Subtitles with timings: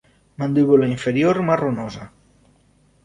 [0.43, 2.05] Mandíbula inferior marronosa.